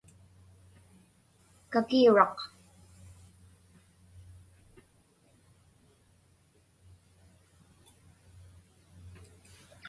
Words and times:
kakiuraq 1.71 2.37